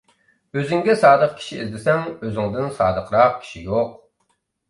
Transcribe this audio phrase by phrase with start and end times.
[0.59, 3.93] ئۆزۈڭگە سادىق كىشى ئىزدىسەڭ ئۆزۈڭدىن سادىقراق كىشى يوق.